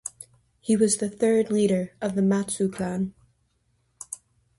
He 0.59 0.75
was 0.75 0.97
the 0.97 1.07
third 1.11 1.51
leader 1.51 1.93
of 2.01 2.15
the 2.15 2.23
Matsue 2.23 2.71
clan. 2.73 3.13